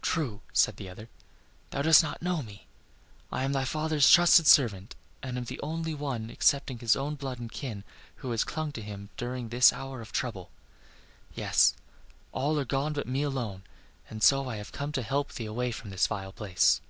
"True," 0.00 0.40
said 0.54 0.78
the 0.78 0.88
other, 0.88 1.10
"thou 1.68 1.82
dost 1.82 2.02
not 2.02 2.22
know 2.22 2.42
me. 2.42 2.66
I 3.30 3.44
am 3.44 3.52
thy 3.52 3.66
father's 3.66 4.10
trusted 4.10 4.46
servant, 4.46 4.96
and 5.22 5.36
am 5.36 5.44
the 5.44 5.60
only 5.60 5.92
one 5.92 6.30
excepting 6.30 6.78
his 6.78 6.96
own 6.96 7.14
blood 7.14 7.38
and 7.38 7.52
kin 7.52 7.84
who 8.24 8.30
has 8.30 8.42
clung 8.42 8.72
to 8.72 8.80
him 8.80 9.10
in 9.20 9.48
this 9.50 9.70
hour 9.70 10.00
of 10.00 10.12
trouble. 10.12 10.50
Yes, 11.34 11.74
all 12.32 12.58
are 12.58 12.64
gone 12.64 12.94
but 12.94 13.06
me 13.06 13.22
alone, 13.22 13.64
and 14.08 14.22
so 14.22 14.48
I 14.48 14.56
have 14.56 14.72
come 14.72 14.92
to 14.92 15.02
help 15.02 15.34
thee 15.34 15.44
away 15.44 15.72
from 15.72 15.90
this 15.90 16.06
vile 16.06 16.32
place." 16.32 16.80